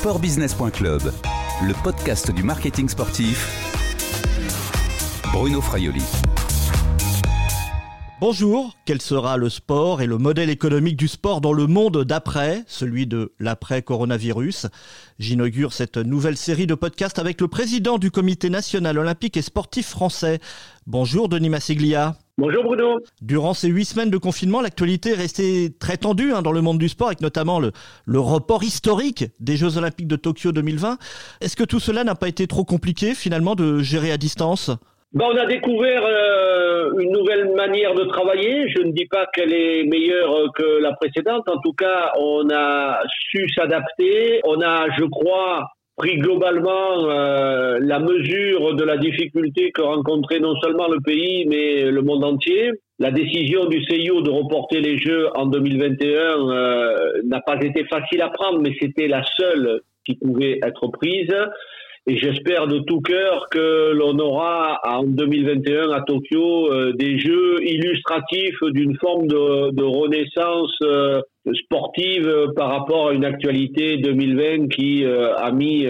Sportbusiness.club, 0.00 1.12
le 1.62 1.82
podcast 1.82 2.30
du 2.30 2.42
marketing 2.42 2.88
sportif. 2.88 3.46
Bruno 5.30 5.60
Fraioli. 5.60 6.02
Bonjour, 8.18 8.78
quel 8.86 9.02
sera 9.02 9.36
le 9.36 9.50
sport 9.50 10.00
et 10.00 10.06
le 10.06 10.16
modèle 10.16 10.48
économique 10.48 10.96
du 10.96 11.06
sport 11.06 11.42
dans 11.42 11.52
le 11.52 11.66
monde 11.66 12.02
d'après, 12.04 12.64
celui 12.66 13.06
de 13.06 13.34
l'après-coronavirus? 13.40 14.68
J'inaugure 15.18 15.74
cette 15.74 15.98
nouvelle 15.98 16.38
série 16.38 16.66
de 16.66 16.74
podcasts 16.74 17.18
avec 17.18 17.38
le 17.42 17.48
président 17.48 17.98
du 17.98 18.10
comité 18.10 18.48
national 18.48 18.96
olympique 18.96 19.36
et 19.36 19.42
sportif 19.42 19.86
français. 19.86 20.40
Bonjour 20.86 21.28
Denis 21.28 21.50
Massiglia. 21.50 22.16
Bonjour 22.40 22.64
Bruno. 22.64 23.00
Durant 23.20 23.52
ces 23.52 23.68
huit 23.68 23.84
semaines 23.84 24.08
de 24.08 24.16
confinement, 24.16 24.62
l'actualité 24.62 25.10
est 25.10 25.14
restée 25.14 25.68
très 25.78 25.98
tendue 25.98 26.32
hein, 26.32 26.40
dans 26.40 26.52
le 26.52 26.62
monde 26.62 26.78
du 26.78 26.88
sport, 26.88 27.08
avec 27.08 27.20
notamment 27.20 27.60
le, 27.60 27.70
le 28.06 28.18
report 28.18 28.64
historique 28.64 29.26
des 29.40 29.58
Jeux 29.58 29.76
Olympiques 29.76 30.08
de 30.08 30.16
Tokyo 30.16 30.50
2020. 30.50 30.96
Est-ce 31.42 31.54
que 31.54 31.64
tout 31.64 31.80
cela 31.80 32.02
n'a 32.02 32.14
pas 32.14 32.28
été 32.28 32.46
trop 32.46 32.64
compliqué 32.64 33.12
finalement 33.12 33.54
de 33.56 33.80
gérer 33.80 34.10
à 34.10 34.16
distance? 34.16 34.70
Ben, 35.12 35.26
on 35.30 35.36
a 35.36 35.44
découvert 35.44 36.02
euh, 36.06 36.92
une 36.98 37.12
nouvelle 37.12 37.52
manière 37.54 37.94
de 37.94 38.04
travailler. 38.04 38.70
Je 38.70 38.84
ne 38.84 38.92
dis 38.92 39.06
pas 39.06 39.26
qu'elle 39.34 39.52
est 39.52 39.84
meilleure 39.84 40.50
que 40.56 40.80
la 40.80 40.94
précédente. 40.94 41.46
En 41.46 41.58
tout 41.60 41.74
cas, 41.74 42.12
on 42.18 42.48
a 42.50 43.02
su 43.28 43.50
s'adapter. 43.50 44.40
On 44.44 44.62
a, 44.62 44.88
je 44.98 45.04
crois, 45.04 45.66
pris 46.00 46.16
globalement 46.16 47.10
euh, 47.10 47.78
la 47.78 47.98
mesure 47.98 48.74
de 48.74 48.84
la 48.84 48.96
difficulté 48.96 49.70
que 49.70 49.82
rencontrait 49.82 50.40
non 50.40 50.54
seulement 50.62 50.88
le 50.88 50.98
pays, 51.02 51.44
mais 51.46 51.90
le 51.90 52.00
monde 52.00 52.24
entier. 52.24 52.70
La 52.98 53.10
décision 53.10 53.66
du 53.66 53.84
CIO 53.84 54.22
de 54.22 54.30
reporter 54.30 54.80
les 54.80 54.96
Jeux 54.96 55.28
en 55.34 55.44
2021 55.44 56.06
euh, 56.08 56.96
n'a 57.26 57.40
pas 57.40 57.60
été 57.60 57.84
facile 57.84 58.22
à 58.22 58.30
prendre, 58.30 58.62
mais 58.62 58.74
c'était 58.80 59.08
la 59.08 59.22
seule 59.38 59.82
qui 60.06 60.14
pouvait 60.14 60.58
être 60.64 60.88
prise. 60.88 61.34
Et 62.06 62.16
j'espère 62.16 62.66
de 62.66 62.78
tout 62.78 63.02
cœur 63.02 63.46
que 63.50 63.92
l'on 63.92 64.18
aura 64.18 64.80
en 64.84 65.04
2021 65.04 65.90
à 65.90 66.00
Tokyo 66.00 66.72
euh, 66.72 66.92
des 66.94 67.18
jeux 67.18 67.62
illustratifs 67.62 68.58
d'une 68.72 68.96
forme 68.96 69.26
de, 69.26 69.82
renaissance 69.82 70.74
euh, 70.82 71.20
sportive 71.64 72.52
par 72.56 72.70
rapport 72.70 73.08
à 73.08 73.12
une 73.12 73.24
actualité 73.24 73.98
2020 73.98 74.68
qui 74.68 75.04
euh, 75.04 75.34
a 75.36 75.52
mis 75.52 75.86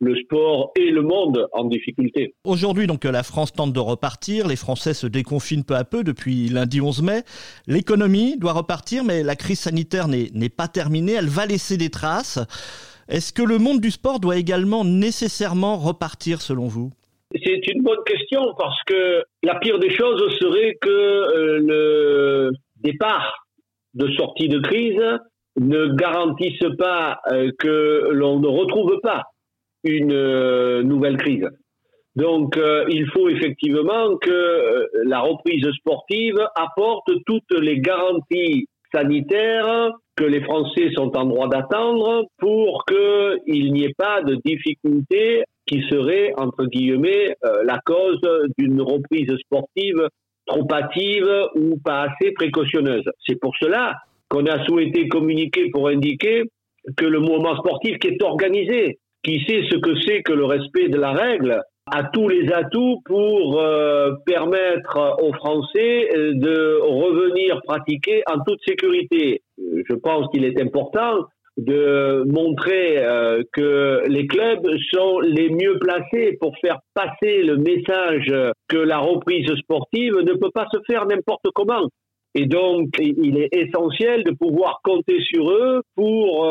le 0.00 0.16
sport 0.16 0.72
et 0.78 0.90
le 0.90 1.02
monde 1.02 1.46
en 1.52 1.64
difficulté. 1.64 2.34
Aujourd'hui, 2.44 2.86
donc, 2.86 3.04
la 3.04 3.22
France 3.22 3.52
tente 3.52 3.72
de 3.72 3.80
repartir. 3.80 4.48
Les 4.48 4.56
Français 4.56 4.94
se 4.94 5.06
déconfinent 5.06 5.64
peu 5.64 5.74
à 5.74 5.84
peu 5.84 6.04
depuis 6.04 6.48
lundi 6.48 6.80
11 6.80 7.02
mai. 7.02 7.22
L'économie 7.66 8.38
doit 8.38 8.52
repartir, 8.52 9.04
mais 9.04 9.22
la 9.22 9.36
crise 9.36 9.60
sanitaire 9.60 10.08
n'est 10.08 10.48
pas 10.48 10.68
terminée. 10.68 11.12
Elle 11.12 11.28
va 11.28 11.44
laisser 11.44 11.76
des 11.76 11.90
traces. 11.90 12.38
Est-ce 13.10 13.32
que 13.32 13.42
le 13.42 13.58
monde 13.58 13.80
du 13.80 13.90
sport 13.90 14.20
doit 14.20 14.36
également 14.36 14.84
nécessairement 14.84 15.76
repartir 15.76 16.40
selon 16.40 16.68
vous? 16.68 16.92
C'est 17.44 17.66
une 17.66 17.82
bonne 17.82 18.04
question 18.06 18.54
parce 18.56 18.80
que 18.86 19.24
la 19.42 19.56
pire 19.56 19.80
des 19.80 19.90
choses 19.90 20.32
serait 20.40 20.76
que 20.80 20.88
euh, 20.88 21.58
le 21.58 22.50
départ 22.76 23.46
de 23.94 24.08
sortie 24.12 24.48
de 24.48 24.60
crise 24.60 25.02
ne 25.58 25.86
garantisse 25.96 26.62
pas 26.78 27.18
euh, 27.32 27.50
que 27.58 28.10
l'on 28.12 28.38
ne 28.38 28.46
retrouve 28.46 29.00
pas 29.02 29.24
une 29.82 30.12
euh, 30.12 30.84
nouvelle 30.84 31.16
crise. 31.16 31.48
Donc 32.14 32.58
il 32.88 33.06
faut 33.12 33.28
effectivement 33.28 34.16
que 34.16 34.88
la 35.04 35.20
reprise 35.20 35.64
sportive 35.78 36.36
apporte 36.56 37.08
toutes 37.24 37.52
les 37.60 37.80
garanties 37.80 38.66
sanitaires 38.92 39.92
que 40.16 40.24
les 40.24 40.42
Français 40.42 40.90
sont 40.94 41.16
en 41.16 41.24
droit 41.24 41.48
d'attendre 41.48 42.26
pour 42.38 42.84
qu'il 42.84 43.72
n'y 43.72 43.84
ait 43.84 43.94
pas 43.96 44.22
de 44.22 44.36
difficultés 44.44 45.44
qui 45.66 45.82
seraient, 45.88 46.32
entre 46.36 46.66
guillemets, 46.66 47.36
euh, 47.44 47.62
la 47.64 47.78
cause 47.84 48.20
d'une 48.58 48.82
reprise 48.82 49.32
sportive 49.38 50.08
trop 50.46 50.66
hâtive 50.72 51.30
ou 51.54 51.78
pas 51.84 52.08
assez 52.08 52.32
précautionneuse. 52.32 53.04
C'est 53.26 53.38
pour 53.40 53.56
cela 53.56 53.94
qu'on 54.28 54.46
a 54.46 54.64
souhaité 54.64 55.08
communiquer 55.08 55.70
pour 55.70 55.88
indiquer 55.88 56.44
que 56.96 57.04
le 57.04 57.20
mouvement 57.20 57.56
sportif 57.56 57.98
qui 57.98 58.08
est 58.08 58.22
organisé, 58.22 58.98
qui 59.22 59.44
sait 59.46 59.62
ce 59.70 59.76
que 59.76 60.00
c'est 60.00 60.22
que 60.22 60.32
le 60.32 60.44
respect 60.44 60.88
de 60.88 60.98
la 60.98 61.12
règle, 61.12 61.60
a 61.90 62.04
tous 62.04 62.28
les 62.28 62.52
atouts 62.52 63.00
pour 63.04 63.60
euh, 63.60 64.12
permettre 64.26 65.16
aux 65.22 65.32
Français 65.32 66.08
euh, 66.14 66.32
de 66.34 66.80
revenir 66.82 67.60
pratiquer 67.62 68.22
en 68.30 68.38
toute 68.46 68.60
sécurité. 68.66 69.42
Je 69.58 69.94
pense 69.94 70.28
qu'il 70.32 70.44
est 70.44 70.60
important 70.60 71.26
de 71.56 72.24
montrer 72.26 72.98
euh, 72.98 73.42
que 73.52 74.02
les 74.06 74.26
clubs 74.26 74.66
sont 74.92 75.20
les 75.20 75.50
mieux 75.50 75.78
placés 75.78 76.36
pour 76.40 76.56
faire 76.58 76.78
passer 76.94 77.42
le 77.42 77.56
message 77.56 78.32
que 78.68 78.78
la 78.78 78.98
reprise 78.98 79.52
sportive 79.56 80.14
ne 80.14 80.32
peut 80.34 80.50
pas 80.54 80.66
se 80.72 80.78
faire 80.86 81.06
n'importe 81.06 81.46
comment. 81.54 81.88
Et 82.36 82.46
donc, 82.46 82.90
il 83.00 83.38
est 83.38 83.48
essentiel 83.52 84.22
de 84.22 84.30
pouvoir 84.30 84.78
compter 84.84 85.20
sur 85.20 85.50
eux 85.50 85.82
pour 85.96 86.48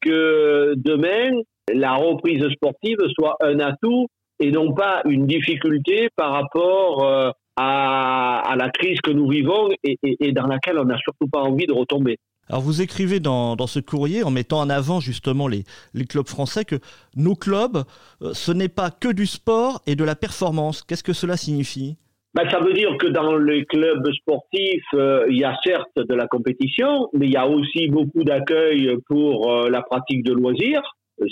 que 0.00 0.72
demain, 0.74 1.38
la 1.70 1.92
reprise 1.92 2.42
sportive 2.54 2.96
soit 3.14 3.36
un 3.42 3.60
atout 3.60 4.06
et 4.42 4.50
non 4.50 4.74
pas 4.74 5.02
une 5.04 5.26
difficulté 5.26 6.08
par 6.16 6.32
rapport 6.32 7.04
euh, 7.04 7.30
à, 7.56 8.54
la 8.56 8.68
crise 8.70 9.00
que 9.00 9.12
nous 9.12 9.28
vivons 9.28 9.68
et, 9.84 10.32
dans 10.32 10.48
laquelle 10.48 10.78
on 10.78 10.84
n'a 10.84 10.98
surtout 10.98 11.28
pas 11.28 11.40
envie 11.40 11.66
de 11.66 11.72
retomber. 11.72 12.18
Alors 12.48 12.60
vous 12.60 12.82
écrivez 12.82 13.20
dans, 13.20 13.56
ce 13.66 13.78
courrier, 13.78 14.24
en 14.24 14.32
mettant 14.32 14.58
en 14.58 14.68
avant 14.68 14.98
justement 14.98 15.46
les, 15.46 15.64
clubs 16.08 16.26
français, 16.26 16.64
que 16.64 16.76
nos 17.16 17.36
clubs, 17.36 17.84
euh, 18.20 18.32
ce 18.34 18.50
n'est 18.50 18.68
pas 18.68 18.90
que 18.90 19.12
du 19.12 19.26
sport 19.26 19.80
et 19.86 19.94
de 19.94 20.02
la 20.02 20.16
performance. 20.16 20.82
Qu'est-ce 20.82 21.04
que 21.04 21.12
cela 21.12 21.36
signifie? 21.36 21.96
Ben, 22.34 22.48
ça 22.50 22.58
veut 22.58 22.72
dire 22.72 22.96
que 22.98 23.06
dans 23.06 23.36
les 23.36 23.64
clubs 23.66 24.10
sportifs, 24.12 24.82
euh, 24.94 25.24
il 25.30 25.38
y 25.38 25.44
a 25.44 25.56
certes 25.64 25.96
de 25.96 26.14
la 26.14 26.26
compétition, 26.26 27.08
mais 27.12 27.26
il 27.26 27.32
y 27.32 27.36
a 27.36 27.46
aussi 27.46 27.86
beaucoup 27.88 28.24
d'accueil 28.24 28.90
pour 29.06 29.68
la 29.70 29.82
pratique 29.82 30.24
de 30.24 30.32
loisirs. 30.32 30.82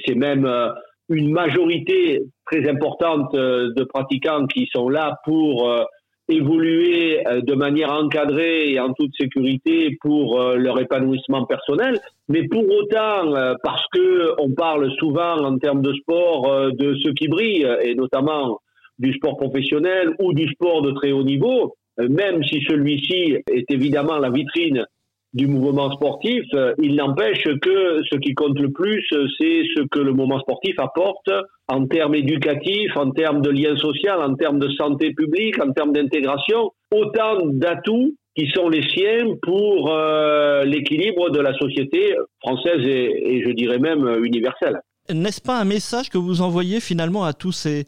C'est 0.06 0.14
même 0.14 0.46
une 1.10 1.32
majorité 1.32 2.22
très 2.46 2.68
importante 2.68 3.34
euh, 3.34 3.72
de 3.74 3.84
pratiquants 3.84 4.46
qui 4.46 4.68
sont 4.72 4.88
là 4.88 5.16
pour 5.24 5.68
euh, 5.68 5.82
évoluer 6.28 7.26
euh, 7.26 7.40
de 7.40 7.54
manière 7.54 7.92
encadrée 7.92 8.70
et 8.70 8.80
en 8.80 8.92
toute 8.92 9.14
sécurité 9.18 9.98
pour 10.00 10.40
leur 10.40 10.80
épanouissement 10.80 11.44
personnel. 11.44 11.98
Mais 12.28 12.46
pour 12.46 12.64
autant, 12.64 13.34
parce 13.64 13.84
que 13.92 14.40
on 14.40 14.52
parle 14.52 14.90
souvent 14.98 15.36
en 15.44 15.58
termes 15.58 15.82
de 15.82 15.92
sport 15.94 16.70
de 16.72 16.94
ceux 17.02 17.12
qui 17.12 17.26
brillent, 17.26 17.68
et 17.82 17.96
notamment 17.96 18.60
du 19.00 19.12
sport 19.14 19.36
professionnel 19.36 20.14
ou 20.20 20.32
du 20.32 20.46
sport 20.48 20.82
de 20.82 20.92
très 20.92 21.10
haut 21.10 21.24
niveau, 21.24 21.74
même 21.98 22.44
si 22.44 22.62
celui-ci 22.62 23.38
est 23.50 23.70
évidemment 23.70 24.18
la 24.18 24.30
vitrine 24.30 24.86
du 25.32 25.46
mouvement 25.46 25.90
sportif, 25.92 26.42
euh, 26.54 26.74
il 26.82 26.96
n'empêche 26.96 27.44
que 27.62 28.02
ce 28.10 28.16
qui 28.18 28.34
compte 28.34 28.58
le 28.58 28.70
plus, 28.70 29.04
c'est 29.38 29.62
ce 29.76 29.82
que 29.90 30.00
le 30.00 30.12
mouvement 30.12 30.40
sportif 30.40 30.74
apporte 30.78 31.30
en 31.68 31.86
termes 31.86 32.16
éducatifs, 32.16 32.96
en 32.96 33.10
termes 33.10 33.40
de 33.40 33.50
lien 33.50 33.76
social, 33.76 34.20
en 34.20 34.34
termes 34.34 34.58
de 34.58 34.68
santé 34.70 35.12
publique, 35.14 35.62
en 35.62 35.72
termes 35.72 35.92
d'intégration, 35.92 36.72
autant 36.92 37.46
d'atouts 37.46 38.14
qui 38.36 38.48
sont 38.50 38.68
les 38.68 38.82
siens 38.82 39.34
pour 39.42 39.92
euh, 39.92 40.64
l'équilibre 40.64 41.30
de 41.30 41.40
la 41.40 41.54
société 41.54 42.14
française 42.40 42.84
et 42.84 43.42
je 43.44 43.50
dirais 43.52 43.78
même 43.78 44.24
universelle 44.24 44.80
n'est-ce 45.12 45.40
pas 45.40 45.58
un 45.58 45.64
message 45.64 46.10
que 46.10 46.18
vous 46.18 46.42
envoyez 46.42 46.80
finalement 46.80 47.24
à 47.24 47.32
tous 47.32 47.52
ces, 47.52 47.86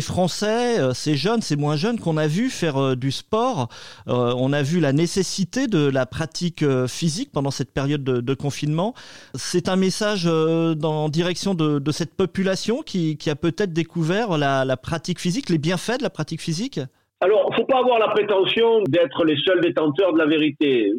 Français, 0.00 0.80
euh, 0.80 0.92
ces 0.92 1.14
jeunes, 1.14 1.40
ces 1.40 1.56
moins 1.56 1.76
jeunes 1.76 1.98
qu'on 1.98 2.16
a 2.16 2.26
vu 2.26 2.50
faire 2.50 2.76
euh, 2.76 2.94
du 2.96 3.10
sport 3.10 3.68
euh, 4.08 4.34
On 4.36 4.52
a 4.52 4.62
vu 4.62 4.80
la 4.80 4.92
nécessité 4.92 5.66
de 5.66 5.88
la 5.88 6.06
pratique 6.06 6.64
physique 6.86 7.30
pendant 7.32 7.50
cette 7.50 7.72
période 7.72 8.04
de, 8.04 8.34
confinement. 8.34 8.94
C'est 9.34 9.68
un 9.68 9.76
message 9.76 10.26
en 10.26 11.08
direction 11.08 11.54
de, 11.54 11.92
cette 11.92 12.14
population 12.14 12.82
qui, 12.82 13.18
a 13.26 13.36
peut-être 13.36 13.72
découvert 13.72 14.36
la 14.38 14.76
pratique 14.76 15.20
physique, 15.20 15.50
les 15.50 15.58
bienfaits 15.58 15.98
de 15.98 16.02
la 16.02 16.10
pratique 16.10 16.40
physique? 16.40 16.80
Alors, 17.20 17.48
il 17.48 17.52
ne 17.52 17.56
faut 17.56 17.66
pas 17.66 17.78
avoir 17.78 17.98
la 17.98 18.08
prétention 18.08 18.82
d'être 18.88 19.24
les 19.24 19.36
seuls 19.46 19.60
détenteurs 19.62 20.12
de 20.12 20.18
la 20.18 20.26
vérité. 20.26 20.90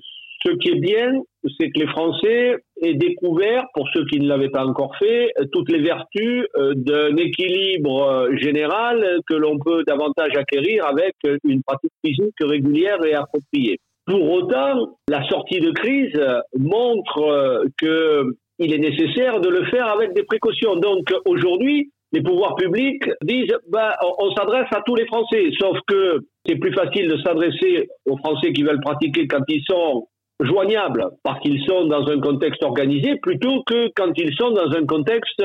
Ce 0.45 0.51
qui 0.57 0.69
est 0.69 0.79
bien, 0.79 1.11
c'est 1.59 1.71
que 1.71 1.79
les 1.79 1.87
Français 1.87 2.57
aient 2.81 2.93
découvert, 2.93 3.65
pour 3.73 3.87
ceux 3.93 4.05
qui 4.05 4.19
ne 4.19 4.27
l'avaient 4.27 4.49
pas 4.49 4.63
encore 4.63 4.95
fait, 4.97 5.31
toutes 5.51 5.71
les 5.71 5.81
vertus 5.81 6.45
euh, 6.57 6.73
d'un 6.75 7.15
équilibre 7.15 8.03
euh, 8.03 8.35
général 8.37 9.21
que 9.27 9.33
l'on 9.33 9.57
peut 9.57 9.83
davantage 9.87 10.37
acquérir 10.37 10.85
avec 10.85 11.13
une 11.43 11.63
pratique 11.63 11.93
physique 12.05 12.35
régulière 12.41 13.03
et 13.05 13.15
appropriée. 13.15 13.79
Pour 14.05 14.31
autant, 14.31 14.97
la 15.09 15.27
sortie 15.27 15.59
de 15.59 15.71
crise 15.71 16.19
montre 16.55 17.23
euh, 17.23 17.65
qu'il 17.79 18.71
est 18.71 18.77
nécessaire 18.77 19.39
de 19.39 19.49
le 19.49 19.65
faire 19.65 19.87
avec 19.87 20.13
des 20.13 20.23
précautions. 20.23 20.75
Donc 20.75 21.11
aujourd'hui, 21.25 21.89
les 22.11 22.21
pouvoirs 22.21 22.55
publics 22.55 23.09
disent 23.23 23.55
bah, 23.69 23.95
on, 24.19 24.31
s'adresse 24.35 24.67
à 24.71 24.81
tous 24.85 24.95
les 24.95 25.07
Français, 25.07 25.49
sauf 25.59 25.79
que 25.87 26.19
c'est 26.45 26.57
plus 26.57 26.73
facile 26.73 27.07
de 27.07 27.17
s'adresser 27.17 27.89
aux 28.05 28.17
Français 28.17 28.53
qui 28.53 28.61
veulent 28.61 28.79
pratiquer 28.79 29.25
quand 29.27 29.43
ils 29.47 29.63
sont 29.67 30.07
joignables 30.39 31.07
parce 31.23 31.39
qu'ils 31.39 31.63
sont 31.65 31.85
dans 31.85 32.07
un 32.07 32.19
contexte 32.19 32.63
organisé 32.63 33.15
plutôt 33.21 33.63
que 33.65 33.89
quand 33.95 34.11
ils 34.17 34.35
sont 34.35 34.51
dans 34.51 34.71
un 34.71 34.85
contexte 34.85 35.41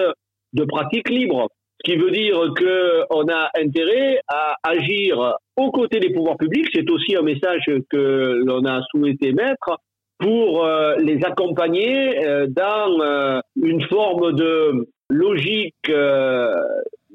de 0.52 0.64
pratique 0.64 1.08
libre. 1.08 1.48
Ce 1.82 1.92
qui 1.92 1.98
veut 1.98 2.10
dire 2.10 2.36
qu'on 2.58 3.28
a 3.28 3.50
intérêt 3.56 4.20
à 4.28 4.56
agir 4.62 5.34
aux 5.56 5.70
côtés 5.70 5.98
des 5.98 6.12
pouvoirs 6.12 6.36
publics. 6.36 6.68
C'est 6.74 6.90
aussi 6.90 7.16
un 7.16 7.22
message 7.22 7.64
que 7.88 8.42
l'on 8.44 8.64
a 8.66 8.82
souhaité 8.90 9.32
mettre 9.32 9.78
pour 10.20 10.64
euh, 10.64 10.96
les 10.98 11.18
accompagner 11.24 12.26
euh, 12.26 12.46
dans 12.48 13.00
euh, 13.00 13.40
une 13.60 13.82
forme 13.84 14.34
de 14.34 14.86
logique, 15.08 15.90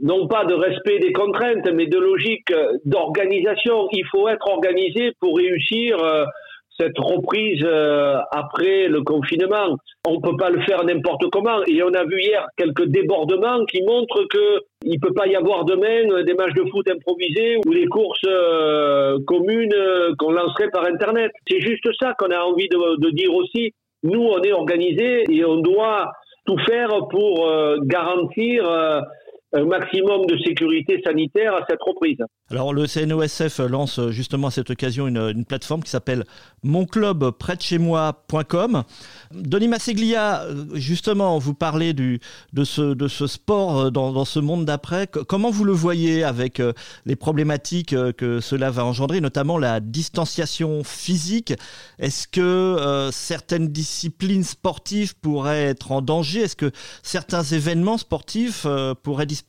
non 0.01 0.27
pas 0.27 0.43
de 0.43 0.53
respect 0.53 0.99
des 0.99 1.13
contraintes, 1.13 1.69
mais 1.73 1.85
de 1.85 1.97
logique 1.97 2.51
d'organisation. 2.83 3.87
Il 3.93 4.05
faut 4.11 4.27
être 4.27 4.49
organisé 4.49 5.13
pour 5.21 5.37
réussir 5.37 5.95
cette 6.79 6.97
reprise 6.97 7.63
euh, 7.63 8.17
après 8.31 8.87
le 8.87 9.01
confinement. 9.01 9.77
On 10.07 10.15
ne 10.15 10.21
peut 10.21 10.35
pas 10.37 10.49
le 10.49 10.61
faire 10.61 10.83
n'importe 10.83 11.29
comment. 11.31 11.63
Et 11.67 11.81
on 11.83 11.93
a 11.93 12.03
vu 12.03 12.19
hier 12.21 12.45
quelques 12.57 12.85
débordements 12.85 13.65
qui 13.65 13.81
montrent 13.83 14.25
que 14.29 14.61
il 14.83 14.99
peut 14.99 15.13
pas 15.13 15.27
y 15.27 15.35
avoir 15.35 15.65
demain 15.65 16.23
des 16.23 16.33
matchs 16.33 16.53
de 16.53 16.69
foot 16.69 16.87
improvisés 16.89 17.57
ou 17.65 17.73
des 17.73 17.85
courses 17.87 18.19
euh, 18.27 19.17
communes 19.25 19.73
euh, 19.73 20.13
qu'on 20.19 20.31
lancerait 20.31 20.69
par 20.71 20.85
Internet. 20.85 21.31
C'est 21.47 21.61
juste 21.61 21.87
ça 21.99 22.13
qu'on 22.19 22.29
a 22.29 22.39
envie 22.39 22.69
de, 22.69 22.99
de, 22.99 23.09
dire 23.11 23.33
aussi. 23.33 23.73
Nous, 24.03 24.21
on 24.21 24.41
est 24.41 24.51
organisés 24.51 25.23
et 25.29 25.45
on 25.45 25.57
doit 25.57 26.11
tout 26.45 26.57
faire 26.59 26.89
pour 27.09 27.49
garantir 27.85 28.69
un 29.55 29.65
maximum 29.65 30.25
de 30.25 30.37
sécurité 30.37 31.01
sanitaire 31.03 31.55
à 31.55 31.65
cette 31.69 31.81
reprise. 31.81 32.17
Alors 32.51 32.73
le 32.73 32.87
CNOSF 32.87 33.59
lance 33.59 33.99
justement 34.09 34.47
à 34.47 34.51
cette 34.51 34.69
occasion 34.69 35.07
une, 35.07 35.17
une 35.17 35.45
plateforme 35.45 35.81
qui 35.81 35.89
s'appelle 35.89 36.25
monclubprès-de-chez-moi.com. 36.63 38.83
Denis 39.31 39.67
Masseglia, 39.67 40.43
justement, 40.73 41.39
vous 41.39 41.53
parlez 41.53 41.93
de, 41.93 42.19
ce, 42.63 43.27
sport 43.27 43.79
euh, 43.79 43.89
dans, 43.89 44.25
ce 44.25 44.39
monde 44.39 44.65
d'après. 44.65 45.07
Comment 45.07 45.51
vous 45.51 45.63
le 45.63 45.73
voyez 45.73 46.23
avec 46.23 46.59
euh, 46.59 46.73
les 47.05 47.15
problématiques 47.15 47.93
euh, 47.93 48.11
que 48.11 48.39
cela 48.39 48.71
va 48.71 48.85
engendrer, 48.85 49.21
notamment 49.21 49.57
la 49.57 49.79
distanciation 49.79 50.83
physique? 50.83 51.53
Est-ce 51.99 52.27
que 52.27 52.41
euh, 52.41 53.11
certaines 53.11 53.69
disciplines 53.69 54.43
sportives 54.43 55.15
pourraient 55.15 55.63
être 55.63 55.91
en 55.91 56.01
danger? 56.01 56.41
Est-ce 56.41 56.55
que 56.55 56.71
certains 57.03 57.43
événements 57.43 57.97
sportifs 57.97 58.65
euh, 58.65 58.93
pourraient 58.93 59.25
disparaître? 59.25 59.44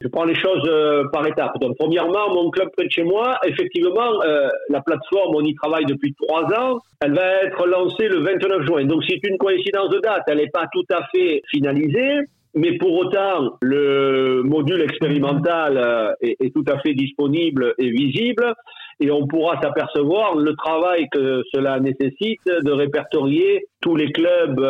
Je 0.00 0.08
prends 0.08 0.24
les 0.24 0.34
choses 0.34 0.62
euh, 0.68 1.04
par 1.12 1.26
étapes. 1.26 1.52
Premièrement, 1.78 2.32
mon 2.32 2.50
club 2.50 2.68
près 2.76 2.86
de 2.86 2.90
chez 2.90 3.02
moi, 3.02 3.38
effectivement, 3.44 4.22
euh, 4.24 4.48
la 4.70 4.80
plateforme, 4.80 5.34
on 5.34 5.42
y 5.42 5.54
travaille 5.54 5.86
depuis 5.86 6.14
trois 6.14 6.44
ans. 6.58 6.78
Elle 7.00 7.14
va 7.14 7.42
être 7.42 7.66
lancée 7.66 8.08
le 8.08 8.20
29 8.20 8.66
juin. 8.66 8.84
Donc, 8.84 9.02
c'est 9.08 9.20
une 9.24 9.38
coïncidence 9.38 9.90
de 9.90 9.98
date. 9.98 10.22
Elle 10.28 10.38
n'est 10.38 10.50
pas 10.50 10.66
tout 10.72 10.84
à 10.92 11.06
fait 11.12 11.42
finalisée. 11.50 12.20
Mais 12.56 12.78
pour 12.78 12.92
autant, 12.92 13.56
le 13.62 14.42
module 14.44 14.80
expérimental 14.82 15.76
euh, 15.76 16.12
est, 16.20 16.36
est, 16.40 16.54
tout 16.54 16.64
à 16.68 16.78
fait 16.78 16.94
disponible 16.94 17.74
et 17.78 17.90
visible 17.90 18.54
et 19.00 19.10
on 19.10 19.26
pourra 19.26 19.60
s'apercevoir 19.60 20.36
le 20.36 20.54
travail 20.54 21.08
que 21.10 21.42
cela 21.52 21.80
nécessite 21.80 22.46
de 22.46 22.70
répertorier 22.70 23.66
tous 23.80 23.96
les 23.96 24.12
clubs 24.12 24.60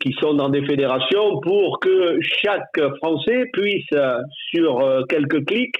qui 0.00 0.12
sont 0.20 0.34
dans 0.34 0.48
des 0.48 0.64
fédérations 0.64 1.40
pour 1.40 1.78
que 1.78 2.18
chaque 2.22 2.80
Français 2.96 3.44
puisse, 3.52 3.92
sur 4.50 4.80
euh, 4.80 5.02
quelques 5.08 5.44
clics, 5.46 5.76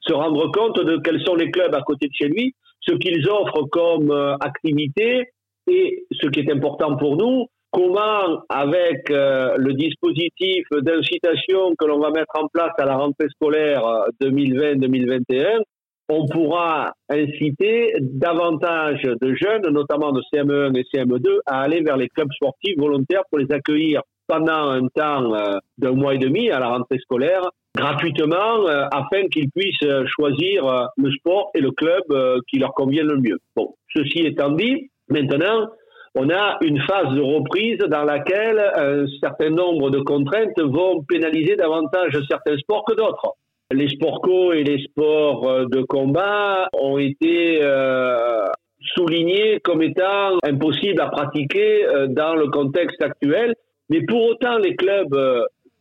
se 0.00 0.12
rendre 0.12 0.50
compte 0.52 0.80
de 0.80 0.98
quels 0.98 1.20
sont 1.24 1.34
les 1.34 1.50
clubs 1.50 1.74
à 1.74 1.82
côté 1.82 2.06
de 2.06 2.12
chez 2.14 2.28
lui, 2.28 2.54
ce 2.80 2.94
qu'ils 2.94 3.28
offrent 3.28 3.66
comme 3.70 4.10
euh, 4.10 4.36
activité 4.40 5.24
et 5.66 6.04
ce 6.20 6.28
qui 6.28 6.40
est 6.40 6.52
important 6.52 6.96
pour 6.96 7.16
nous, 7.16 7.46
comment, 7.70 8.42
avec 8.48 9.10
euh, 9.10 9.56
le 9.56 9.72
dispositif 9.72 10.66
d'incitation 10.70 11.74
que 11.78 11.86
l'on 11.86 11.98
va 11.98 12.10
mettre 12.10 12.34
en 12.38 12.46
place 12.48 12.72
à 12.78 12.84
la 12.84 12.96
rentrée 12.96 13.28
scolaire 13.30 13.82
2020-2021, 14.22 15.62
on 16.08 16.26
pourra 16.26 16.92
inciter 17.08 17.94
davantage 18.00 19.02
de 19.02 19.34
jeunes, 19.34 19.68
notamment 19.70 20.12
de 20.12 20.20
CM1 20.32 20.76
et 20.76 20.84
CM2, 20.92 21.38
à 21.46 21.62
aller 21.62 21.80
vers 21.82 21.96
les 21.96 22.08
clubs 22.08 22.32
sportifs 22.32 22.76
volontaires 22.76 23.22
pour 23.30 23.38
les 23.38 23.50
accueillir 23.50 24.02
pendant 24.26 24.70
un 24.70 24.86
temps 24.88 25.34
euh, 25.34 25.58
d'un 25.78 25.92
mois 25.92 26.14
et 26.14 26.18
demi 26.18 26.50
à 26.50 26.58
la 26.58 26.68
rentrée 26.68 26.98
scolaire, 26.98 27.42
gratuitement, 27.76 28.66
euh, 28.66 28.86
afin 28.92 29.28
qu'ils 29.30 29.50
puissent 29.50 29.86
choisir 30.06 30.66
euh, 30.66 30.84
le 30.96 31.10
sport 31.12 31.50
et 31.54 31.60
le 31.60 31.70
club 31.70 32.02
qui 32.48 32.58
leur 32.58 32.72
convient 32.72 33.04
le 33.04 33.16
mieux. 33.16 33.38
Bon, 33.56 33.74
ceci 33.94 34.20
étant 34.20 34.50
dit, 34.50 34.90
maintenant, 35.08 35.68
on 36.14 36.30
a 36.30 36.58
une 36.62 36.80
phase 36.82 37.12
de 37.14 37.20
reprise 37.20 37.78
dans 37.78 38.04
laquelle 38.04 38.58
un 38.76 39.04
certain 39.20 39.50
nombre 39.50 39.90
de 39.90 39.98
contraintes 39.98 40.58
vont 40.60 41.02
pénaliser 41.02 41.56
davantage 41.56 42.16
certains 42.28 42.56
sports 42.58 42.84
que 42.84 42.94
d'autres 42.94 43.34
les 43.74 43.88
sports 43.88 44.20
co 44.20 44.52
et 44.52 44.64
les 44.64 44.82
sports 44.84 45.48
euh, 45.48 45.66
de 45.66 45.82
combat 45.82 46.68
ont 46.80 46.98
été 46.98 47.60
euh, 47.62 48.46
soulignés 48.94 49.60
comme 49.60 49.82
étant 49.82 50.38
impossibles 50.42 51.00
à 51.00 51.08
pratiquer 51.08 51.84
euh, 51.86 52.06
dans 52.06 52.34
le 52.34 52.48
contexte 52.48 53.02
actuel. 53.02 53.54
Mais 53.90 54.02
pour 54.02 54.22
autant, 54.24 54.58
les 54.58 54.76
clubs 54.76 55.14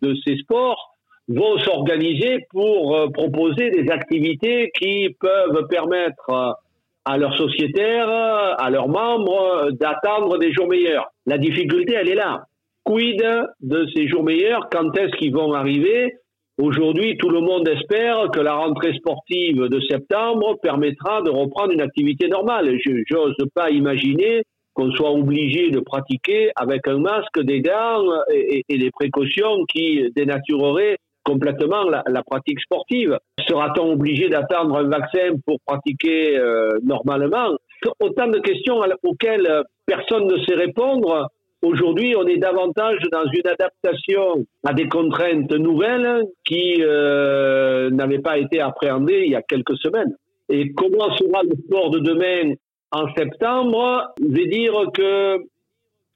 de 0.01 0.16
ces 0.25 0.38
sports 0.38 0.95
vont 1.30 1.57
s'organiser 1.60 2.40
pour 2.50 3.10
proposer 3.13 3.69
des 3.69 3.90
activités 3.90 4.72
qui 4.78 5.16
peuvent 5.22 5.68
permettre 5.69 6.57
à 7.06 7.18
leurs 7.18 7.38
sociétaires, 7.38 8.10
à 8.10 8.69
leurs 8.69 8.89
membres, 8.89 9.69
d'attendre 9.72 10.38
des 10.38 10.51
jours 10.51 10.68
meilleurs. 10.68 11.13
La 11.25 11.38
difficulté, 11.38 11.94
elle 11.94 12.10
est 12.10 12.16
là. 12.16 12.44
Quid 12.84 13.24
de 13.62 13.88
ces 13.96 14.10
jours 14.10 14.24
meilleurs? 14.24 14.68
Quand 14.69 14.92
est-ce 14.98 15.16
qu'ils 15.16 15.34
vont 15.34 15.54
arriver? 15.54 16.13
Aujourd'hui, 16.62 17.18
tout 17.18 17.30
le 17.30 17.40
monde 17.42 17.68
espère 17.68 18.30
que 18.32 18.40
la 18.40 18.54
rentrée 18.54 18.94
sportive 18.94 19.70
de 19.70 19.80
septembre 19.90 20.60
permettra 20.62 21.24
de 21.24 21.32
reprendre 21.32 21.72
une 21.72 21.82
activité 21.82 22.28
normale. 22.28 22.78
Je 22.80 22.92
n'ose 23.12 23.36
pas 23.56 23.72
imaginer 23.72 24.44
qu'on 24.76 24.92
soit 24.92 25.12
obligé 25.12 25.72
de 25.72 25.80
pratiquer 25.80 26.52
avec 26.56 26.88
un 26.88 27.00
masque, 27.00 27.40
des 27.42 27.62
gants 27.62 28.04
et, 28.32 28.64
des 28.70 28.92
précautions 28.92 29.66
qui 29.68 30.12
dénatureraient 30.16 30.98
complètement 31.24 31.90
la, 31.90 32.04
la 32.08 32.22
pratique 32.22 32.60
sportive. 32.60 33.18
Sera-t-on 33.48 33.94
obligé 33.94 34.30
d'attendre 34.30 34.78
un 34.78 34.90
vaccin 34.90 35.36
pour 35.48 35.58
pratiquer 35.66 36.38
euh, 36.38 36.78
normalement? 36.84 37.58
Autant 38.00 38.28
de 38.28 38.40
questions 38.40 38.80
auxquelles 39.02 39.64
personne 39.88 40.28
ne 40.28 40.38
sait 40.46 40.56
répondre 40.56 41.30
Aujourd'hui, 41.63 42.13
on 42.18 42.27
est 42.27 42.39
davantage 42.39 43.00
dans 43.10 43.24
une 43.24 43.48
adaptation 43.48 44.46
à 44.65 44.74
des 44.74 44.89
contraintes 44.89 45.50
nouvelles 45.53 46.24
qui 46.43 46.75
euh, 46.82 47.89
n'avaient 47.89 48.20
pas 48.20 48.38
été 48.38 48.60
appréhendées 48.60 49.24
il 49.25 49.32
y 49.32 49.36
a 49.36 49.41
quelques 49.41 49.77
semaines. 49.77 50.13
Et 50.50 50.74
comment 50.74 51.15
sera 51.15 51.41
le 51.43 51.55
sport 51.65 51.89
de 51.91 52.00
demain 52.00 52.53
en 52.91 53.05
septembre? 53.15 54.13
Je 54.20 54.36
vais 54.36 54.48
dire 54.48 54.74
que 54.93 55.38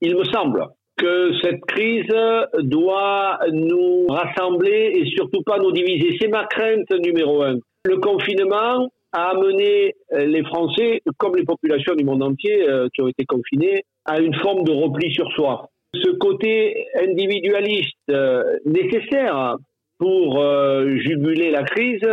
il 0.01 0.17
me 0.17 0.25
semble 0.25 0.65
que 0.97 1.31
cette 1.41 1.61
crise 1.61 2.13
doit 2.59 3.39
nous 3.53 4.05
rassembler 4.09 4.91
et 4.95 5.05
surtout 5.15 5.43
pas 5.43 5.59
nous 5.59 5.71
diviser. 5.71 6.17
C'est 6.19 6.27
ma 6.27 6.45
crainte 6.45 6.91
numéro 6.91 7.41
un. 7.43 7.55
Le 7.85 7.97
confinement 7.99 8.89
a 9.13 9.29
amené 9.29 9.93
les 10.11 10.43
Français, 10.43 11.01
comme 11.17 11.35
les 11.35 11.45
populations 11.45 11.95
du 11.95 12.03
monde 12.03 12.23
entier 12.23 12.67
euh, 12.67 12.87
qui 12.93 13.01
ont 13.01 13.07
été 13.07 13.25
confinées, 13.25 13.83
à 14.05 14.19
une 14.19 14.35
forme 14.35 14.63
de 14.63 14.71
repli 14.71 15.13
sur 15.13 15.31
soi. 15.31 15.69
Ce 15.93 16.09
côté 16.17 16.87
individualiste 16.99 17.97
euh, 18.09 18.43
nécessaire 18.65 19.55
pour 19.97 20.39
euh, 20.39 20.97
juguler 20.97 21.51
la 21.51 21.63
crise 21.63 22.05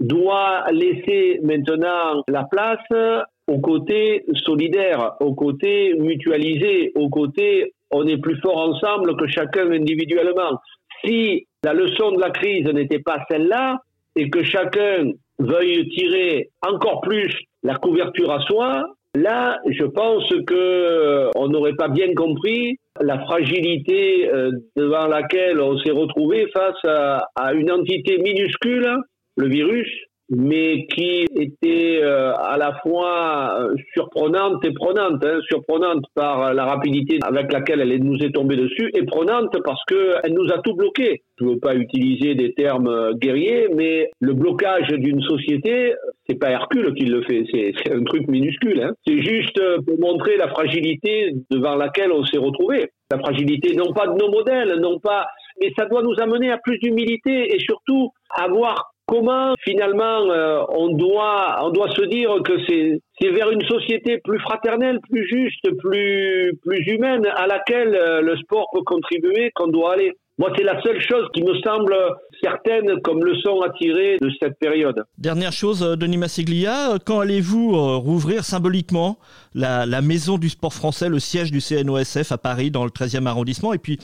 doit 0.00 0.64
laisser 0.72 1.40
maintenant 1.42 2.22
la 2.28 2.44
place 2.44 3.24
au 3.46 3.60
côté 3.60 4.24
solidaire, 4.44 5.14
au 5.20 5.34
côté 5.34 5.94
mutualisé, 5.94 6.92
au 6.94 7.08
côté 7.08 7.72
on 7.92 8.06
est 8.06 8.16
plus 8.16 8.40
fort 8.40 8.56
ensemble 8.56 9.16
que 9.16 9.26
chacun 9.26 9.70
individuellement. 9.70 10.58
Si 11.04 11.46
la 11.62 11.74
leçon 11.74 12.12
de 12.12 12.20
la 12.20 12.30
crise 12.30 12.64
n'était 12.66 13.00
pas 13.00 13.18
celle-là 13.30 13.78
et 14.16 14.30
que 14.30 14.42
chacun 14.42 15.10
veuille 15.44 15.88
tirer 15.90 16.50
encore 16.66 17.00
plus 17.00 17.32
la 17.62 17.76
couverture 17.76 18.30
à 18.32 18.40
soi, 18.40 18.84
Là, 19.14 19.58
je 19.68 19.84
pense 19.84 20.26
que 20.46 20.54
euh, 20.54 21.30
on 21.36 21.48
n'aurait 21.48 21.74
pas 21.74 21.88
bien 21.88 22.14
compris 22.14 22.78
la 22.98 23.18
fragilité 23.18 24.30
euh, 24.32 24.52
devant 24.74 25.06
laquelle 25.06 25.60
on 25.60 25.78
s'est 25.78 25.90
retrouvé 25.90 26.46
face 26.50 26.82
à, 26.84 27.52
une 27.52 27.70
entité 27.70 28.16
minuscule, 28.18 28.88
le 29.36 29.48
virus, 29.48 29.88
mais 30.28 30.86
qui 30.86 31.26
était 31.36 32.00
euh, 32.02 32.32
à 32.34 32.56
la 32.56 32.74
fois 32.82 33.60
euh, 33.60 33.74
surprenante 33.92 34.64
et 34.64 34.72
prenante. 34.72 35.24
Hein, 35.24 35.40
surprenante 35.48 36.04
par 36.14 36.54
la 36.54 36.64
rapidité 36.64 37.18
avec 37.22 37.52
laquelle 37.52 37.80
elle 37.80 38.02
nous 38.02 38.18
est 38.18 38.32
tombée 38.32 38.56
dessus, 38.56 38.90
et 38.94 39.04
prenante 39.04 39.56
parce 39.64 39.82
qu'elle 39.86 40.32
nous 40.32 40.50
a 40.52 40.58
tout 40.62 40.74
bloqué. 40.74 41.22
Je 41.38 41.44
ne 41.44 41.50
veux 41.50 41.58
pas 41.58 41.74
utiliser 41.74 42.34
des 42.34 42.52
termes 42.54 42.88
euh, 42.88 43.12
guerriers, 43.14 43.68
mais 43.74 44.10
le 44.20 44.32
blocage 44.32 44.88
d'une 44.88 45.20
société, 45.22 45.94
c'est 46.28 46.38
pas 46.38 46.50
Hercule 46.50 46.94
qui 46.94 47.04
le 47.04 47.22
fait, 47.22 47.44
c'est 47.52 47.92
un 47.92 48.04
truc 48.04 48.28
minuscule. 48.28 48.82
Hein. 48.82 48.92
C'est 49.06 49.20
juste 49.22 49.60
pour 49.86 49.98
montrer 50.00 50.36
la 50.36 50.48
fragilité 50.48 51.34
devant 51.50 51.74
laquelle 51.74 52.12
on 52.12 52.24
s'est 52.24 52.38
retrouvé. 52.38 52.90
La 53.10 53.18
fragilité 53.18 53.74
non 53.76 53.92
pas 53.92 54.06
de 54.06 54.14
nos 54.14 54.30
modèles, 54.30 54.80
non 54.80 54.98
pas, 54.98 55.26
mais 55.60 55.70
ça 55.76 55.84
doit 55.86 56.02
nous 56.02 56.14
amener 56.18 56.50
à 56.50 56.58
plus 56.58 56.78
d'humilité 56.78 57.54
et 57.54 57.58
surtout 57.58 58.10
à 58.30 58.48
voir 58.48 58.91
comment 59.06 59.54
finalement 59.62 60.30
euh, 60.30 60.62
on 60.70 60.88
doit 60.94 61.56
on 61.62 61.70
doit 61.70 61.90
se 61.90 62.02
dire 62.06 62.30
que 62.44 62.52
c'est 62.66 63.30
vers 63.30 63.50
une 63.50 63.62
société 63.62 64.18
plus 64.24 64.40
fraternelle, 64.40 64.98
plus 65.08 65.26
juste, 65.26 65.68
plus 65.78 66.52
plus 66.62 66.84
humaine 66.86 67.26
à 67.36 67.46
laquelle 67.46 67.94
euh, 67.94 68.20
le 68.20 68.36
sport 68.36 68.66
peut 68.72 68.82
contribuer 68.84 69.50
qu'on 69.54 69.68
doit 69.68 69.94
aller. 69.94 70.12
Moi, 70.38 70.50
c'est 70.56 70.64
la 70.64 70.80
seule 70.82 71.00
chose 71.00 71.28
qui 71.34 71.42
me 71.42 71.54
semble 71.60 71.94
certaine 72.42 73.00
comme 73.02 73.22
leçon 73.22 73.60
à 73.60 73.70
tirer 73.70 74.16
de 74.18 74.30
cette 74.40 74.58
période. 74.58 75.04
Dernière 75.18 75.52
chose, 75.52 75.82
euh, 75.82 75.94
Denis 75.94 76.16
Massiglia, 76.16 76.98
quand 77.04 77.20
allez-vous 77.20 78.00
rouvrir 78.00 78.42
symboliquement 78.42 79.18
la, 79.54 79.84
la 79.84 80.00
maison 80.00 80.38
du 80.38 80.48
sport 80.48 80.72
français, 80.72 81.10
le 81.10 81.18
siège 81.18 81.52
du 81.52 81.60
CNOSF 81.60 82.32
à 82.32 82.38
Paris, 82.38 82.70
dans 82.70 82.84
le 82.84 82.90
13e 82.90 83.26
arrondissement? 83.26 83.74
Et 83.74 83.78
puis, 83.78 83.98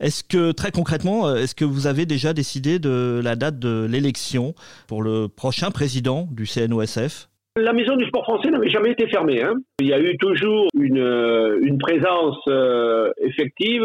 est-ce 0.00 0.24
que 0.24 0.52
très 0.52 0.70
concrètement, 0.70 1.28
euh, 1.28 1.36
est-ce 1.36 1.54
que 1.54 1.64
vous 1.64 1.86
avez 1.86 2.06
déjà 2.06 2.32
décidé 2.32 2.78
de 2.78 3.20
la 3.22 3.36
date 3.36 3.58
de 3.58 3.86
l'élection 3.88 4.54
pour 4.86 5.02
le 5.02 5.28
prochain 5.28 5.70
président 5.70 6.28
du 6.30 6.46
CNOSF 6.46 7.28
la 7.60 7.72
maison 7.72 7.96
du 7.96 8.06
sport 8.06 8.22
français 8.22 8.50
n'avait 8.50 8.68
jamais 8.68 8.92
été 8.92 9.08
fermée. 9.08 9.42
Hein. 9.42 9.54
Il 9.80 9.88
y 9.88 9.92
a 9.92 9.98
eu 9.98 10.16
toujours 10.18 10.68
une, 10.80 11.00
euh, 11.00 11.76
présence 11.80 12.38
euh, 12.46 13.10
effective, 13.20 13.84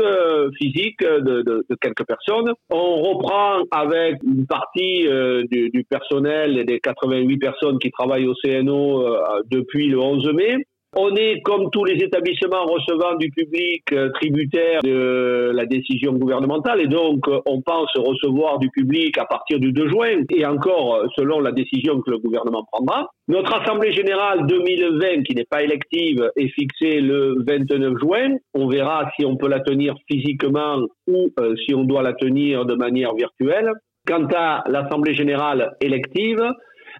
physique 0.61 0.99
de, 0.99 1.65
quelques 1.81 2.05
personnes. 2.05 2.53
On 2.69 3.01
reprend 3.01 3.63
avec 3.71 4.21
une 4.23 4.45
partie 4.45 5.07
du, 5.49 5.71
du, 5.71 5.83
personnel 5.85 6.59
et 6.59 6.65
des 6.65 6.79
88 6.79 7.37
personnes 7.39 7.79
qui 7.79 7.89
travaillent 7.89 8.27
au 8.27 8.35
CNO 8.43 9.03
depuis 9.49 9.87
le 9.87 9.99
11 9.99 10.33
mai. 10.35 10.57
On 10.95 11.15
est, 11.15 11.41
comme 11.41 11.71
tous 11.71 11.85
les 11.85 12.03
établissements 12.03 12.65
recevant 12.65 13.15
du 13.15 13.29
public 13.31 13.81
euh, 13.93 14.09
tributaire 14.11 14.81
de 14.83 15.51
la 15.51 15.65
décision 15.65 16.13
gouvernementale 16.13 16.81
et 16.81 16.87
donc 16.87 17.27
euh, 17.27 17.39
on 17.47 17.61
pense 17.61 17.89
recevoir 17.95 18.59
du 18.59 18.69
public 18.69 19.17
à 19.17 19.25
partir 19.25 19.59
du 19.59 19.71
2 19.71 19.89
juin 19.89 20.21
et 20.29 20.45
encore 20.45 20.95
euh, 20.95 21.07
selon 21.15 21.39
la 21.39 21.51
décision 21.51 21.99
que 22.01 22.11
le 22.11 22.19
gouvernement 22.19 22.63
prendra. 22.71 23.09
Notre 23.27 23.55
Assemblée 23.55 23.91
générale 23.91 24.45
2020, 24.45 25.23
qui 25.23 25.33
n'est 25.33 25.47
pas 25.49 25.63
élective, 25.63 26.29
est 26.35 26.49
fixée 26.49 27.01
le 27.01 27.43
29 27.47 27.97
juin. 27.99 28.35
On 28.53 28.67
verra 28.67 29.09
si 29.17 29.25
on 29.25 29.35
peut 29.35 29.49
la 29.49 29.61
tenir 29.61 29.95
physiquement 30.07 30.77
ou 31.07 31.29
si 31.65 31.73
on 31.73 31.85
doit 31.85 32.03
la 32.03 32.13
tenir 32.13 32.65
de 32.65 32.75
manière 32.75 33.15
virtuelle. 33.15 33.71
Quant 34.05 34.27
à 34.35 34.65
l'Assemblée 34.67 35.13
générale 35.13 35.71
élective, 35.79 36.43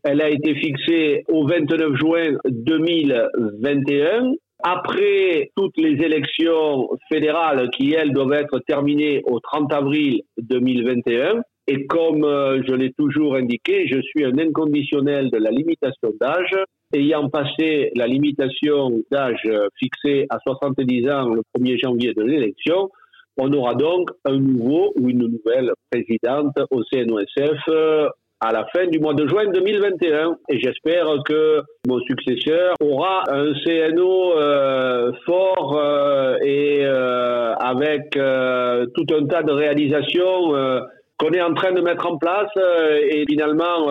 elle 0.04 0.22
a 0.22 0.30
été 0.30 0.56
fixée 0.56 1.24
au 1.30 1.48
29 1.48 1.96
juin 1.96 2.38
2021 2.46 4.34
après 4.64 5.52
toutes 5.56 5.78
les 5.78 6.02
élections 6.04 6.90
fédérales 7.12 7.70
qui, 7.72 7.94
elles, 7.94 8.12
doivent 8.12 8.34
être 8.34 8.60
terminées 8.60 9.22
au 9.26 9.40
30 9.40 9.72
avril 9.74 10.22
2021. 10.38 11.42
Et 11.68 11.86
comme 11.86 12.24
euh, 12.24 12.62
je 12.68 12.74
l'ai 12.74 12.92
toujours 12.94 13.36
indiqué, 13.36 13.88
je 13.88 14.02
suis 14.02 14.26
un 14.26 14.38
inconditionnel 14.38 15.30
de 15.32 15.38
la 15.38 15.52
limitation 15.52 16.12
d'âge. 16.20 16.56
Ayant 16.94 17.30
passé 17.30 17.90
la 17.96 18.06
limitation 18.06 19.02
d'âge 19.12 19.50
fixée 19.80 20.28
à 20.30 20.38
70 20.46 21.10
ans 21.10 21.30
le 21.30 21.42
1er 21.58 21.80
janvier 21.82 22.14
de 22.14 22.22
l'élection, 22.22 22.90
on 23.38 23.52
aura 23.52 23.74
donc 23.74 24.12
un 24.26 24.38
nouveau 24.38 24.94
ou 24.96 25.10
une 25.10 25.28
nouvelle 25.28 25.72
présidente 25.90 26.56
au 26.70 26.84
CNOSF 26.84 28.12
à 28.44 28.52
la 28.52 28.66
fin 28.76 28.88
du 28.88 29.00
mois 29.00 29.14
de 29.14 29.26
juin 29.26 29.46
2021. 29.52 30.36
Et 30.50 30.60
j'espère 30.60 31.08
que 31.26 31.62
mon 31.88 32.00
successeur 32.02 32.74
aura 32.82 33.24
un 33.32 33.54
CNO 33.64 34.38
euh, 34.38 35.12
fort 35.26 35.78
euh, 35.78 36.36
et 36.44 36.80
euh, 36.84 37.54
avec 37.56 38.12
tout 38.12 39.16
un 39.16 39.26
tas 39.28 39.44
de 39.44 39.52
réalisations 39.52 40.54
qu'on 41.18 41.32
est 41.32 41.42
en 41.42 41.54
train 41.54 41.72
de 41.72 41.82
mettre 41.82 42.06
en 42.06 42.18
place. 42.18 42.52
et 43.02 43.24
finalement, 43.30 43.88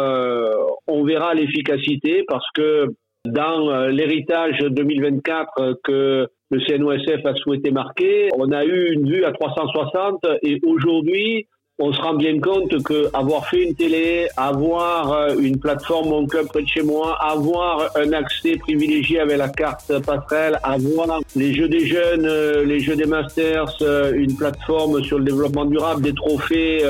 on 0.87 1.05
verra 1.05 1.35
l'efficacité 1.35 2.25
parce 2.29 2.47
que 2.55 2.89
dans 3.25 3.87
l'héritage 3.87 4.59
2024 4.59 5.79
que 5.85 6.27
le 6.51 6.61
CNOSF 6.67 7.25
a 7.25 7.35
souhaité 7.37 7.71
marquer, 7.71 8.29
on 8.37 8.53
a 8.53 8.65
eu 8.65 8.93
une 8.93 9.09
vue 9.09 9.25
à 9.25 9.33
360 9.33 10.27
et 10.43 10.61
aujourd'hui, 10.67 11.47
on 11.79 11.93
se 11.93 12.01
rend 12.01 12.15
bien 12.15 12.39
compte 12.39 12.83
que 12.83 13.09
avoir 13.15 13.49
fait 13.49 13.63
une 13.65 13.75
télé, 13.75 14.29
avoir 14.37 15.13
euh, 15.13 15.35
une 15.41 15.59
plateforme 15.59 16.11
Mon 16.11 16.27
Club 16.27 16.47
près 16.49 16.63
de 16.63 16.69
chez 16.69 16.83
moi, 16.83 17.17
avoir 17.21 17.91
un 17.97 18.13
accès 18.13 18.57
privilégié 18.57 19.21
avec 19.21 19.39
la 19.39 19.49
carte 19.49 19.99
passerelle, 20.01 20.61
avoir 20.63 21.21
les 21.35 21.55
jeux 21.55 21.69
des 21.69 21.87
jeunes, 21.87 22.27
euh, 22.27 22.65
les 22.65 22.81
jeux 22.81 22.95
des 22.95 23.07
masters, 23.07 23.75
euh, 23.81 24.13
une 24.15 24.37
plateforme 24.37 25.03
sur 25.03 25.19
le 25.19 25.25
développement 25.25 25.65
durable, 25.65 26.03
des 26.03 26.15
trophées 26.15 26.85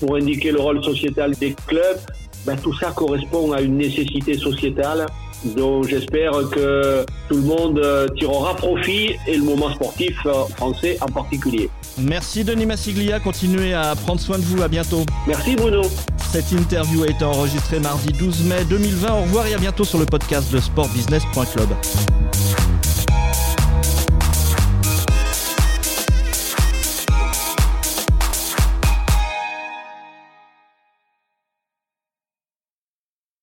pour 0.00 0.16
indiquer 0.16 0.50
le 0.50 0.60
rôle 0.60 0.82
sociétal 0.84 1.34
des 1.36 1.54
clubs, 1.66 1.98
ben, 2.44 2.56
tout 2.56 2.74
ça 2.74 2.90
correspond 2.90 3.52
à 3.52 3.60
une 3.60 3.78
nécessité 3.78 4.34
sociétale 4.34 5.06
donc 5.54 5.86
j'espère 5.86 6.32
que 6.50 7.04
tout 7.28 7.36
le 7.36 7.42
monde 7.42 8.12
tirera 8.16 8.56
profit 8.56 9.14
et 9.26 9.36
le 9.36 9.44
moment 9.44 9.70
sportif 9.70 10.26
français 10.56 10.96
en 11.02 11.08
particulier. 11.08 11.68
Merci 11.98 12.44
Denis 12.44 12.66
Massiglia, 12.66 13.20
continuez 13.20 13.72
à 13.74 13.94
prendre 13.94 14.20
soin 14.20 14.38
de 14.38 14.44
vous, 14.44 14.62
à 14.62 14.68
bientôt. 14.68 15.04
Merci 15.26 15.56
Bruno. 15.56 15.82
Cette 16.30 16.52
interview 16.52 17.04
a 17.04 17.08
été 17.08 17.24
enregistrée 17.24 17.80
mardi 17.80 18.12
12 18.12 18.44
mai 18.44 18.64
2020. 18.68 19.12
Au 19.12 19.22
revoir 19.22 19.46
et 19.46 19.54
à 19.54 19.58
bientôt 19.58 19.84
sur 19.84 19.98
le 19.98 20.06
podcast 20.06 20.52
de 20.52 20.58
sportbusiness.club. 20.58 21.68